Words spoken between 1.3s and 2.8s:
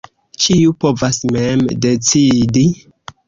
mem decidi.